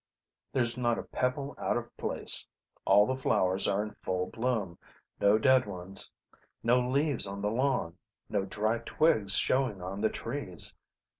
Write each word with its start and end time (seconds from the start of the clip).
There's 0.51 0.79
not 0.79 0.97
a 0.97 1.03
pebble 1.03 1.53
out 1.59 1.77
of 1.77 1.95
place; 1.95 2.47
all 2.85 3.05
the 3.05 3.15
flowers 3.15 3.67
are 3.67 3.83
in 3.83 3.93
full 4.01 4.25
bloom; 4.31 4.79
no 5.19 5.37
dead 5.37 5.67
ones. 5.67 6.11
No 6.63 6.79
leaves 6.79 7.27
on 7.27 7.39
the 7.39 7.51
lawn; 7.51 7.99
no 8.27 8.43
dry 8.43 8.79
twigs 8.79 9.35
showing 9.37 9.79
on 9.79 10.01
the 10.01 10.09
trees. 10.09 10.73